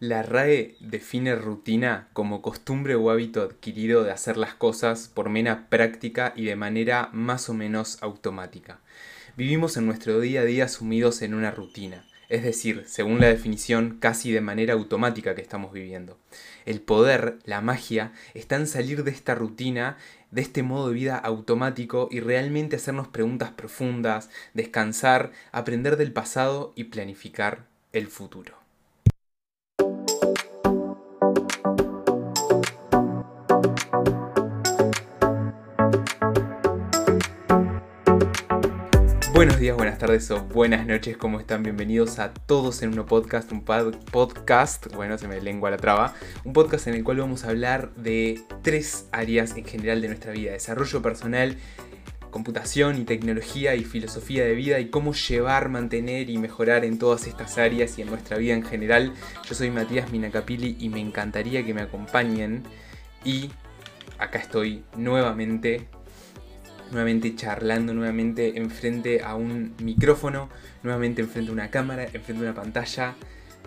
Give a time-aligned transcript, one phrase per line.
[0.00, 5.68] La RAE define rutina como costumbre o hábito adquirido de hacer las cosas por mera
[5.68, 8.80] práctica y de manera más o menos automática.
[9.36, 13.98] Vivimos en nuestro día a día sumidos en una rutina, es decir, según la definición,
[14.00, 16.18] casi de manera automática que estamos viviendo.
[16.64, 19.98] El poder, la magia, está en salir de esta rutina,
[20.30, 26.72] de este modo de vida automático y realmente hacernos preguntas profundas, descansar, aprender del pasado
[26.74, 28.59] y planificar el futuro.
[39.40, 41.62] Buenos días, buenas tardes o buenas noches, ¿cómo están?
[41.62, 46.12] Bienvenidos a todos en un podcast, un podcast, bueno, se me lengua la traba,
[46.44, 50.32] un podcast en el cual vamos a hablar de tres áreas en general de nuestra
[50.32, 51.56] vida, desarrollo personal,
[52.30, 57.26] computación y tecnología y filosofía de vida y cómo llevar, mantener y mejorar en todas
[57.26, 59.14] estas áreas y en nuestra vida en general.
[59.48, 62.64] Yo soy Matías Minacapili y me encantaría que me acompañen
[63.24, 63.50] y
[64.18, 65.88] acá estoy nuevamente
[66.90, 70.48] nuevamente charlando, nuevamente enfrente a un micrófono,
[70.82, 73.14] nuevamente enfrente a una cámara, enfrente a una pantalla,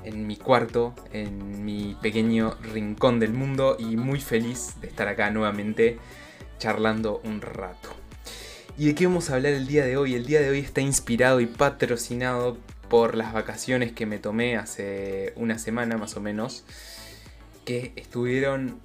[0.04, 5.30] en mi cuarto, en mi pequeño rincón del mundo y muy feliz de estar acá
[5.32, 5.98] nuevamente
[6.58, 7.90] charlando un rato.
[8.78, 10.16] ¿Y de qué vamos a hablar el día de hoy?
[10.16, 12.58] El día de hoy está inspirado y patrocinado
[12.90, 16.64] por las vacaciones que me tomé hace una semana más o menos,
[17.66, 18.80] que estuvieron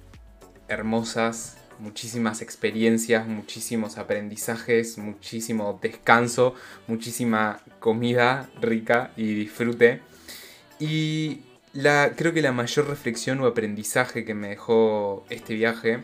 [0.67, 6.55] hermosas, muchísimas experiencias, muchísimos aprendizajes, muchísimo descanso,
[6.87, 10.01] muchísima comida rica y disfrute.
[10.79, 11.41] Y
[11.73, 15.99] la, creo que la mayor reflexión o aprendizaje que me dejó este viaje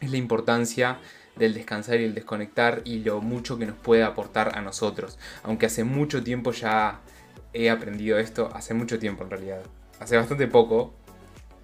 [0.00, 0.98] es la importancia
[1.36, 5.18] del descansar y el desconectar y lo mucho que nos puede aportar a nosotros.
[5.42, 7.00] Aunque hace mucho tiempo ya
[7.52, 9.62] he aprendido esto, hace mucho tiempo en realidad.
[9.98, 10.94] Hace bastante poco,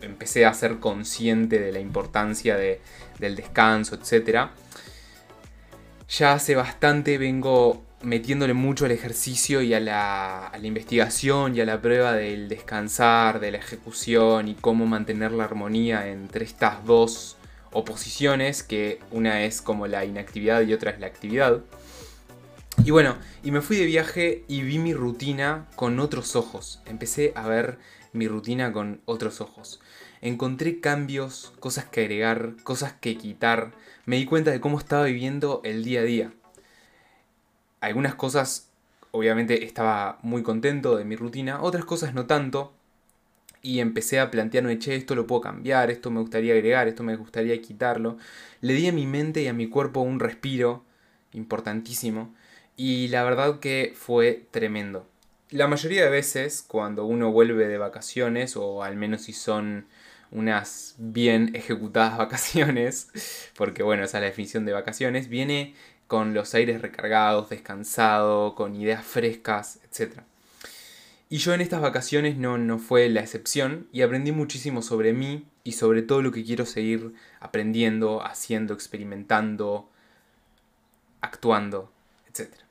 [0.01, 4.49] empecé a ser consciente de la importancia del descanso, etc.
[6.09, 11.61] Ya hace bastante vengo metiéndole mucho al ejercicio y a la, a la, investigación y
[11.61, 16.85] a la prueba del descansar, de la ejecución y cómo mantener la armonía entre estas
[16.85, 17.37] dos
[17.73, 21.61] oposiciones, que una es como la inactividad y otra es la actividad.
[22.85, 26.81] Y bueno, y me fui de viaje y vi mi rutina con otros ojos.
[26.87, 27.79] Empecé a ver
[28.13, 29.81] mi rutina con otros ojos.
[30.21, 33.73] Encontré cambios, cosas que agregar, cosas que quitar.
[34.07, 36.33] Me di cuenta de cómo estaba viviendo el día a día.
[37.81, 38.71] Algunas cosas,
[39.13, 42.73] obviamente, estaba muy contento de mi rutina, otras cosas no tanto.
[43.61, 47.17] Y empecé a plantearme, che, esto lo puedo cambiar, esto me gustaría agregar, esto me
[47.17, 48.17] gustaría quitarlo.
[48.61, 50.85] Le di a mi mente y a mi cuerpo un respiro
[51.33, 52.35] importantísimo.
[52.77, 55.09] Y la verdad que fue tremendo.
[55.51, 59.87] La mayoría de veces, cuando uno vuelve de vacaciones, o al menos si son
[60.31, 63.09] unas bien ejecutadas vacaciones,
[63.57, 65.75] porque bueno, esa es la definición de vacaciones, viene
[66.07, 70.21] con los aires recargados, descansado, con ideas frescas, etc.
[71.31, 75.47] Y yo en estas vacaciones no, no fue la excepción y aprendí muchísimo sobre mí
[75.65, 79.89] y sobre todo lo que quiero seguir aprendiendo, haciendo, experimentando,
[81.21, 81.93] actuando,
[82.29, 82.68] etc.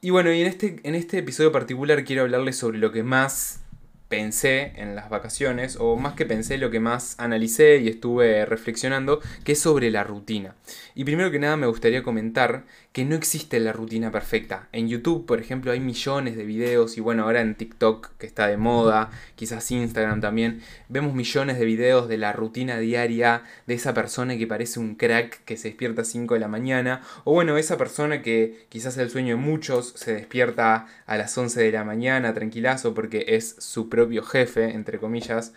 [0.00, 3.60] Y bueno, y en este, en este episodio particular quiero hablarles sobre lo que más
[4.08, 9.20] pensé en las vacaciones, o más que pensé, lo que más analicé y estuve reflexionando,
[9.44, 10.54] que es sobre la rutina.
[10.94, 14.68] Y primero que nada me gustaría comentar que no existe la rutina perfecta.
[14.72, 18.48] En YouTube, por ejemplo, hay millones de videos, y bueno, ahora en TikTok, que está
[18.48, 23.94] de moda, quizás Instagram también, vemos millones de videos de la rutina diaria de esa
[23.94, 27.58] persona que parece un crack que se despierta a 5 de la mañana, o bueno,
[27.58, 31.84] esa persona que quizás el sueño de muchos, se despierta a las 11 de la
[31.84, 35.52] mañana, tranquilazo, porque es su propio jefe, entre comillas.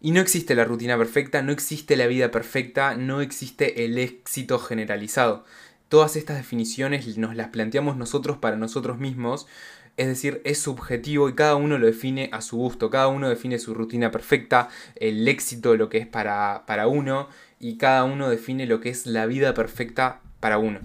[0.00, 4.58] Y no existe la rutina perfecta, no existe la vida perfecta, no existe el éxito
[4.58, 5.44] generalizado.
[5.88, 9.46] Todas estas definiciones nos las planteamos nosotros para nosotros mismos,
[9.96, 13.58] es decir, es subjetivo y cada uno lo define a su gusto, cada uno define
[13.58, 18.66] su rutina perfecta, el éxito, lo que es para, para uno, y cada uno define
[18.66, 20.80] lo que es la vida perfecta para uno.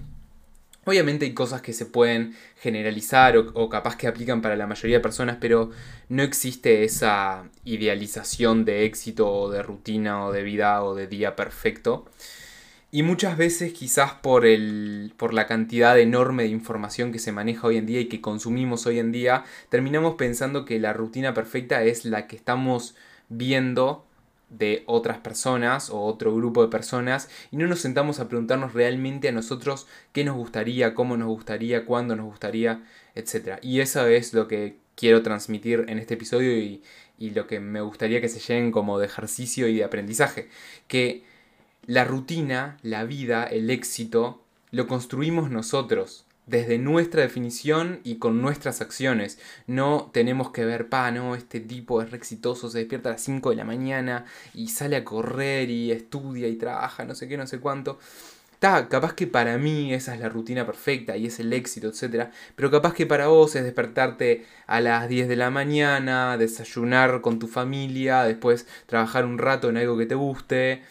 [0.90, 5.02] Obviamente hay cosas que se pueden generalizar o, capaz que aplican para la mayoría de
[5.02, 5.70] personas, pero
[6.08, 11.36] no existe esa idealización de éxito o de rutina o de vida o de día
[11.36, 12.06] perfecto.
[12.90, 17.68] Y muchas veces quizás por, el, por la cantidad enorme de información que se maneja
[17.68, 21.84] hoy en día y que consumimos hoy en día, terminamos pensando que la rutina perfecta
[21.84, 22.96] es la que estamos
[23.28, 24.09] viendo
[24.50, 29.28] de otras personas o otro grupo de personas y no nos sentamos a preguntarnos realmente
[29.28, 33.58] a nosotros qué nos gustaría, cómo nos gustaría, cuándo nos gustaría, etc.
[33.62, 36.82] Y eso es lo que quiero transmitir en este episodio y,
[37.18, 40.48] y lo que me gustaría que se lleven como de ejercicio y de aprendizaje.
[40.88, 41.24] Que
[41.86, 44.42] la rutina, la vida, el éxito,
[44.72, 49.38] lo construimos nosotros desde nuestra definición y con nuestras acciones.
[49.66, 53.22] No tenemos que ver, pa, no, este tipo es re exitoso, se despierta a las
[53.22, 57.36] 5 de la mañana y sale a correr y estudia y trabaja, no sé qué,
[57.36, 57.98] no sé cuánto.
[58.52, 62.30] Está, capaz que para mí esa es la rutina perfecta y es el éxito, etc.
[62.56, 67.38] Pero capaz que para vos es despertarte a las 10 de la mañana, desayunar con
[67.38, 70.82] tu familia, después trabajar un rato en algo que te guste,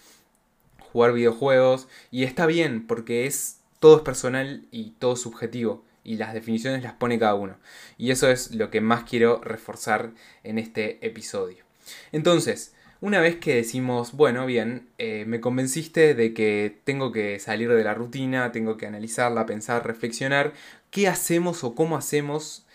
[0.91, 1.88] jugar videojuegos.
[2.11, 6.94] Y está bien, porque es todo es personal y todo subjetivo y las definiciones las
[6.94, 7.58] pone cada uno.
[7.98, 10.12] Y eso es lo que más quiero reforzar
[10.44, 11.64] en este episodio.
[12.12, 17.70] Entonces, una vez que decimos, bueno, bien, eh, me convenciste de que tengo que salir
[17.72, 20.54] de la rutina, tengo que analizarla, pensar, reflexionar,
[20.92, 22.66] ¿qué hacemos o cómo hacemos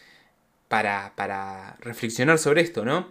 [0.69, 3.09] para, para reflexionar sobre esto, no?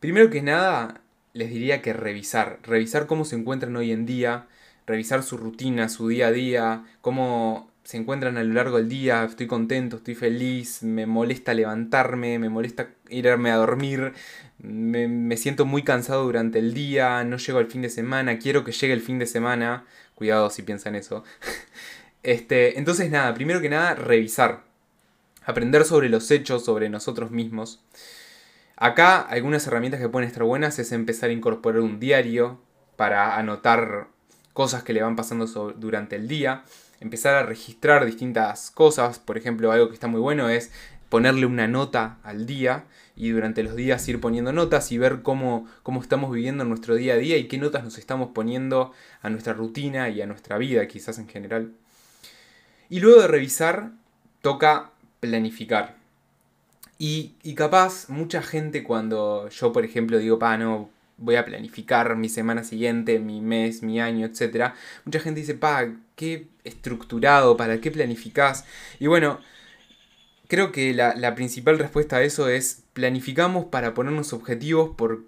[0.00, 1.02] Primero que nada,
[1.32, 4.46] les diría que revisar, revisar cómo se encuentran hoy en día,
[4.88, 9.24] revisar su rutina, su día a día, cómo se encuentran a lo largo del día,
[9.24, 14.12] estoy contento, estoy feliz, me molesta levantarme, me molesta irme a dormir,
[14.58, 18.72] me, siento muy cansado durante el día, no llego al fin de semana, quiero que
[18.72, 21.24] llegue el fin de semana, cuidado si piensan eso.
[22.22, 24.64] este, entonces nada, primero que nada, revisar,
[25.44, 27.82] aprender sobre los hechos, sobre nosotros mismos.
[28.76, 32.60] Acá algunas herramientas que pueden estar buenas es empezar a incorporar un diario
[32.96, 34.08] para anotar
[34.58, 35.46] cosas que le van pasando
[35.76, 36.64] durante el día,
[36.98, 40.72] empezar a registrar distintas cosas, por ejemplo, algo que está muy bueno es
[41.10, 42.82] ponerle una nota al día
[43.14, 47.14] y durante los días ir poniendo notas y ver cómo, cómo estamos viviendo nuestro día
[47.14, 48.90] a día y qué notas nos estamos poniendo
[49.22, 51.70] a nuestra rutina y a nuestra vida quizás en general.
[52.90, 53.92] Y luego de revisar,
[54.42, 54.90] toca
[55.20, 55.94] planificar.
[56.98, 62.16] Y, y capaz mucha gente cuando yo, por ejemplo, digo, pa, no, voy a planificar
[62.16, 64.72] mi semana siguiente, mi mes, mi año, etc.
[65.04, 68.64] Mucha gente dice, pa, qué estructurado, ¿para qué planificás?
[68.98, 69.40] Y bueno,
[70.48, 75.24] creo que la, principal respuesta a eso es planificamos para ponernos objetivos por,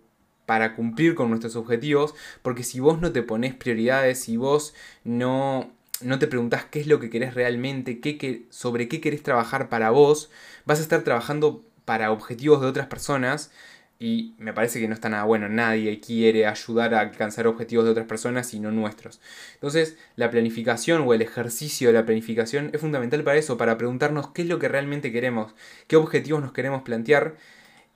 [0.46, 5.70] para cumplir con nuestros objetivos, porque si vos no te pones prioridades, si vos no,
[6.00, 9.90] no te preguntás qué es lo que querés realmente, qué, sobre qué querés trabajar para
[9.90, 10.30] vos,
[10.64, 13.50] vas a estar trabajando para objetivos de otras personas
[14.02, 15.48] y me parece que no está nada bueno.
[15.50, 19.20] Nadie quiere ayudar a alcanzar objetivos de otras personas sino nuestros.
[19.54, 24.28] Entonces, la planificación o el ejercicio de la planificación es fundamental para eso, para preguntarnos
[24.28, 25.54] qué es lo que realmente queremos,
[25.86, 27.36] qué objetivos nos queremos plantear.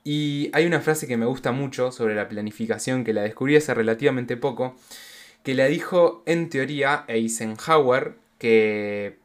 [0.03, 3.73] Y hay una frase que me gusta mucho sobre la planificación, que la descubrí hace
[3.73, 4.75] relativamente poco,
[5.43, 9.17] que la dijo en teoría Eisenhower, que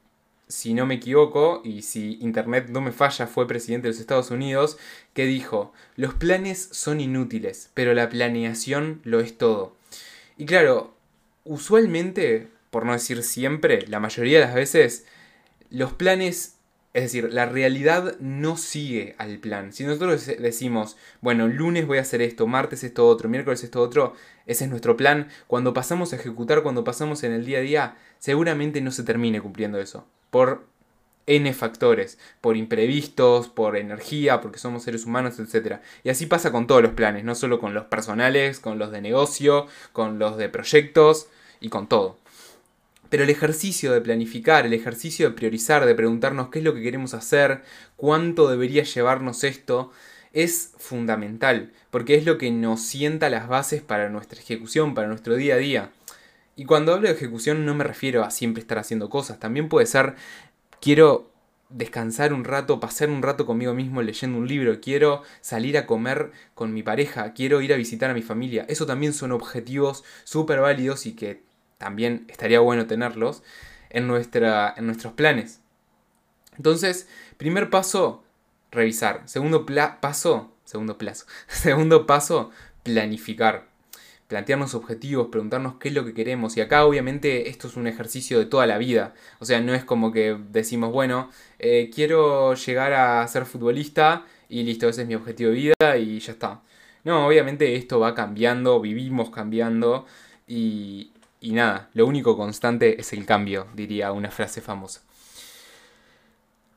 [0.50, 4.32] si no me equivoco, y si Internet no me falla, fue presidente de los Estados
[4.32, 4.78] Unidos,
[5.14, 9.76] que dijo, los planes son inútiles, pero la planeación lo es todo.
[10.36, 10.92] Y claro,
[11.44, 15.06] usualmente, por no decir siempre, la mayoría de las veces,
[15.70, 16.56] los planes,
[16.94, 19.72] es decir, la realidad no sigue al plan.
[19.72, 24.14] Si nosotros decimos, bueno, lunes voy a hacer esto, martes esto otro, miércoles esto otro,
[24.46, 27.96] ese es nuestro plan, cuando pasamos a ejecutar, cuando pasamos en el día a día,
[28.18, 30.64] seguramente no se termine cumpliendo eso por
[31.26, 35.76] N factores, por imprevistos, por energía, porque somos seres humanos, etc.
[36.02, 39.00] Y así pasa con todos los planes, no solo con los personales, con los de
[39.00, 41.28] negocio, con los de proyectos
[41.60, 42.18] y con todo.
[43.10, 46.82] Pero el ejercicio de planificar, el ejercicio de priorizar, de preguntarnos qué es lo que
[46.82, 47.62] queremos hacer,
[47.96, 49.92] cuánto debería llevarnos esto,
[50.32, 55.34] es fundamental, porque es lo que nos sienta las bases para nuestra ejecución, para nuestro
[55.34, 55.90] día a día.
[56.60, 59.86] Y cuando hablo de ejecución no me refiero a siempre estar haciendo cosas, también puede
[59.86, 60.16] ser
[60.78, 61.30] quiero
[61.70, 66.32] descansar un rato, pasar un rato conmigo mismo leyendo un libro, quiero salir a comer
[66.54, 68.66] con mi pareja, quiero ir a visitar a mi familia.
[68.68, 71.42] Eso también son objetivos súper válidos y que
[71.78, 73.42] también estaría bueno tenerlos
[73.88, 75.62] en, nuestra, en nuestros planes.
[76.58, 78.22] Entonces, primer paso,
[78.70, 79.22] revisar.
[79.24, 79.64] Segundo
[79.98, 81.24] paso, segundo plazo.
[81.48, 82.50] Segundo paso,
[82.82, 83.69] planificar
[84.30, 86.56] plantearnos objetivos, preguntarnos qué es lo que queremos.
[86.56, 89.12] Y acá obviamente esto es un ejercicio de toda la vida.
[89.40, 94.62] O sea, no es como que decimos, bueno, eh, quiero llegar a ser futbolista y
[94.62, 96.62] listo, ese es mi objetivo de vida y ya está.
[97.02, 100.06] No, obviamente esto va cambiando, vivimos cambiando
[100.46, 101.10] y,
[101.40, 105.02] y nada, lo único constante es el cambio, diría una frase famosa.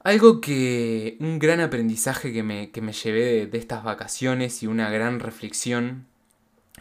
[0.04, 4.68] Algo que, un gran aprendizaje que me, que me llevé de, de estas vacaciones y
[4.68, 6.08] una gran reflexión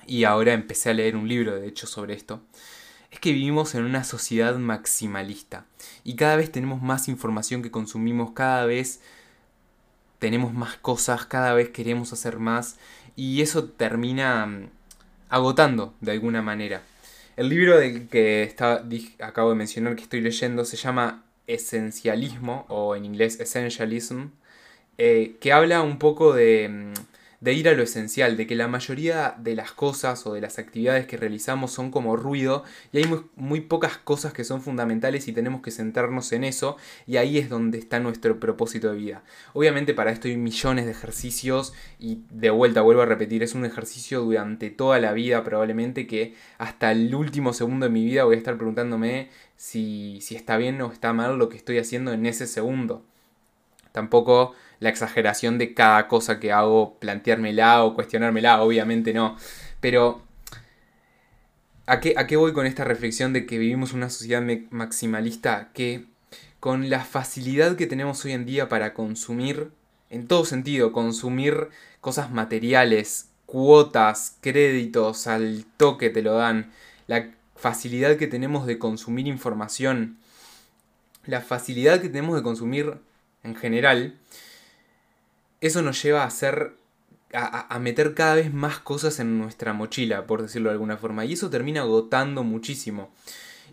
[0.06, 2.42] y ahora empecé a leer un libro de hecho sobre esto,
[3.10, 5.66] es que vivimos en una sociedad maximalista.
[6.02, 9.00] Y cada vez tenemos más información que consumimos, cada vez
[10.18, 12.78] tenemos más cosas, cada vez queremos hacer más.
[13.14, 14.70] Y eso termina mm,
[15.28, 16.82] agotando de alguna manera.
[17.36, 18.84] El libro del que está,
[19.20, 24.26] acabo de mencionar que estoy leyendo se llama Esencialismo o en inglés Essentialism,
[24.96, 26.92] eh, que habla un poco de mm,
[27.42, 30.60] de ir a lo esencial, de que la mayoría de las cosas o de las
[30.60, 35.32] actividades que realizamos son como ruido y hay muy, pocas cosas que son fundamentales y
[35.32, 39.24] tenemos que centrarnos en eso y ahí es donde está nuestro propósito de vida.
[39.54, 43.64] Obviamente para esto hay millones de ejercicios y de vuelta vuelvo a repetir, es un
[43.64, 48.36] ejercicio durante toda la vida probablemente que hasta el último segundo de mi vida voy
[48.36, 52.24] a estar preguntándome si, si está bien o está mal lo que estoy haciendo en
[52.24, 53.04] ese segundo.
[53.90, 59.36] Tampoco la exageración de cada cosa que hago, planteármela o cuestionármela, obviamente no.
[59.80, 60.22] Pero,
[61.86, 66.06] ¿a qué, ¿a qué voy con esta reflexión de que vivimos una sociedad maximalista que
[66.58, 69.70] con la facilidad que tenemos hoy en día para consumir,
[70.10, 71.68] en todo sentido, consumir
[72.00, 76.72] cosas materiales, cuotas, créditos, al toque te lo dan,
[77.06, 80.18] la facilidad que tenemos de consumir información,
[81.24, 82.98] la facilidad que tenemos de consumir
[83.44, 84.18] en general,
[85.62, 86.74] eso nos lleva a hacer.
[87.34, 91.24] A, meter cada vez más cosas en nuestra mochila, por decirlo de alguna forma.
[91.24, 93.10] Y eso termina agotando muchísimo.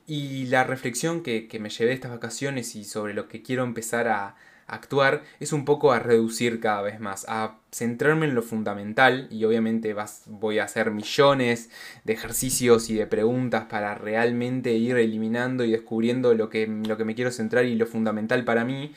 [0.08, 4.08] Y la reflexión que, me llevé de estas vacaciones y sobre lo que quiero empezar
[4.08, 4.38] a,
[4.70, 9.44] actuar es un poco a reducir cada vez más, a centrarme en lo fundamental y
[9.44, 11.70] obviamente vas, voy a hacer millones
[12.04, 17.06] de ejercicios y de preguntas para realmente ir eliminando y descubriendo lo que, lo que
[17.06, 18.94] me quiero centrar y lo fundamental para mí,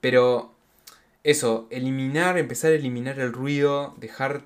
[0.00, 0.51] pero
[1.24, 4.42] eso, eliminar, empezar a eliminar el ruido, dejar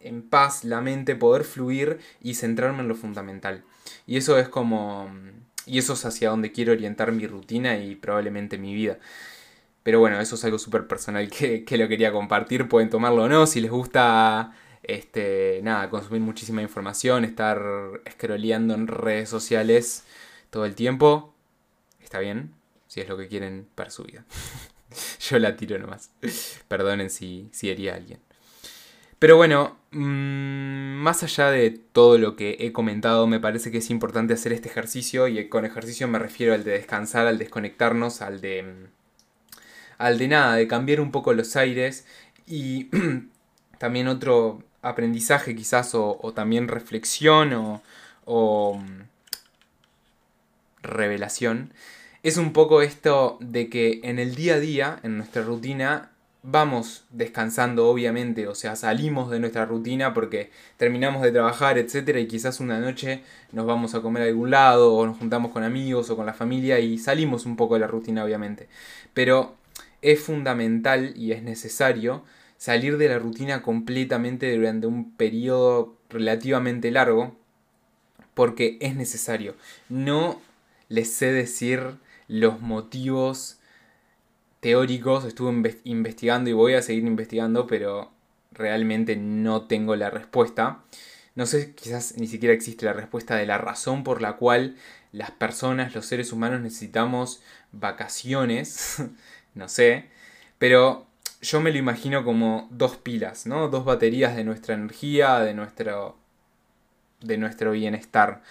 [0.00, 3.64] en paz la mente, poder fluir y centrarme en lo fundamental.
[4.06, 5.10] Y eso es como...
[5.66, 8.98] Y eso es hacia donde quiero orientar mi rutina y probablemente mi vida.
[9.82, 12.68] Pero bueno, eso es algo súper personal que, lo quería compartir.
[12.68, 13.46] Pueden tomarlo o no.
[13.46, 17.62] Si les gusta, este, nada, consumir muchísima información, estar
[18.10, 20.04] scrolleando en redes sociales
[20.50, 21.34] todo el tiempo,
[22.02, 22.54] está bien.
[22.88, 24.24] Si es lo que quieren para su vida.
[25.20, 26.10] Yo la tiro nomás.
[26.68, 28.20] Perdonen si, si hería a alguien.
[29.18, 33.90] Pero bueno, mm, más allá de todo lo que he comentado, me parece que es
[33.90, 35.28] importante hacer este ejercicio.
[35.28, 38.62] Y con ejercicio me refiero al de descansar, al desconectarnos, al de.
[38.62, 38.86] Mm,
[39.98, 42.06] al de nada, de cambiar un poco los aires.
[42.46, 42.88] Y
[43.78, 47.82] también otro aprendizaje quizás, o, también reflexión, o,
[48.24, 49.02] o mm,
[50.82, 51.74] revelación
[52.22, 56.10] es un poco esto de que en el día a día, en nuestra rutina,
[56.42, 62.26] vamos descansando obviamente, o sea, salimos de nuestra rutina porque terminamos de trabajar, etcétera, y
[62.26, 63.22] quizás una noche
[63.52, 66.32] nos vamos a comer a algún lado o nos juntamos con amigos o con la
[66.32, 68.68] familia y salimos un poco de la rutina obviamente.
[69.12, 69.54] Pero
[70.02, 72.24] es fundamental y es necesario
[72.56, 77.36] salir de la rutina completamente durante un periodo relativamente largo
[78.34, 79.54] porque es necesario.
[79.88, 80.40] No
[80.88, 81.98] les sé decir
[82.30, 83.58] los motivos
[84.60, 88.12] teóricos, estuve investigando y voy a seguir investigando, pero
[88.52, 90.84] realmente no tengo la respuesta.
[91.34, 94.76] No sé, quizás ni siquiera existe la respuesta de la razón por la cual
[95.10, 99.02] las personas, los seres humanos necesitamos vacaciones,
[99.54, 100.06] no sé,
[100.58, 101.06] pero
[101.42, 103.68] yo me lo imagino como dos pilas, ¿no?
[103.68, 106.16] Dos baterías de nuestra energía, de nuestro
[107.22, 108.42] de nuestro bienestar.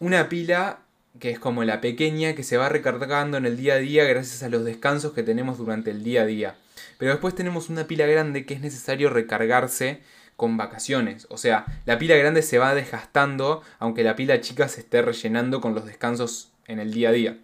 [0.00, 0.80] Una pila
[1.18, 4.42] que es como la pequeña que se va recargando en el día a día gracias
[4.42, 6.56] a los descansos que tenemos durante el día a día.
[6.98, 10.00] Pero después tenemos una pila grande que es necesario recargarse
[10.36, 11.26] con vacaciones.
[11.30, 15.60] O sea, la pila grande se va desgastando aunque la pila chica se esté rellenando
[15.60, 17.38] con los descansos en el día a día.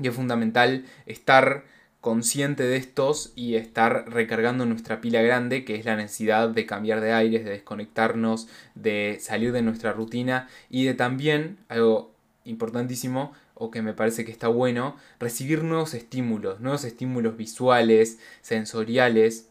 [0.00, 1.64] Y es fundamental estar
[2.00, 7.00] consciente de estos y estar recargando nuestra pila grande, que es la necesidad de cambiar
[7.00, 12.11] de aires, de desconectarnos, de salir de nuestra rutina y de también, algo
[12.44, 19.48] importantísimo o que me parece que está bueno, recibir nuevos estímulos, nuevos estímulos visuales, sensoriales,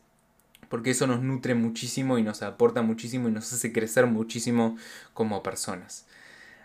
[0.70, 4.78] porque eso nos nutre muchísimo y nos aporta muchísimo y nos hace crecer muchísimo
[5.14, 6.06] como personas.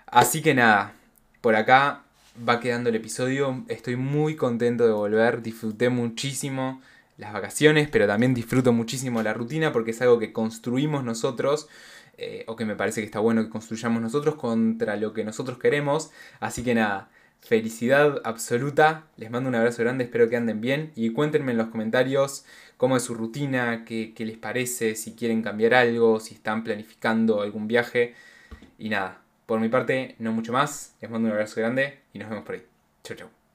[0.06, 0.95] Así que nada,
[1.40, 2.04] por acá
[2.49, 6.80] va quedando el episodio, estoy muy contento de volver, disfruté muchísimo
[7.16, 11.68] las vacaciones, pero también disfruto muchísimo la rutina porque es algo que construimos nosotros
[12.18, 15.58] eh, o que me parece que está bueno que construyamos nosotros contra lo que nosotros
[15.58, 16.11] queremos.
[16.40, 21.11] Así que nada, felicidad absoluta, les mando un abrazo grande, espero que anden bien y
[21.11, 22.44] cuéntenme en los comentarios
[22.76, 27.42] cómo es su rutina, qué, qué les parece, si quieren cambiar algo, si están planificando
[27.42, 28.14] algún viaje
[28.78, 29.23] y nada.
[29.46, 30.96] Por mi parte, no mucho más.
[31.00, 32.62] Les mando un abrazo grande y nos vemos por ahí.
[33.04, 33.46] Chau, chau.